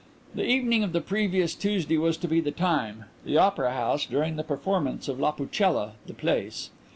The 0.33 0.47
evening 0.49 0.83
of 0.83 0.93
the 0.93 0.99
previous 1.01 1.53
Tuesday 1.53 1.95
was 1.99 2.17
to 2.17 2.27
be 2.27 2.41
the 2.41 2.49
time; 2.49 3.03
the 3.23 3.37
opera 3.37 3.71
house, 3.71 4.03
during 4.07 4.35
the 4.35 4.43
performance 4.43 5.07
of 5.07 5.19
La 5.19 5.31
Pucella, 5.31 5.91
the 6.07 6.15
place. 6.15 6.71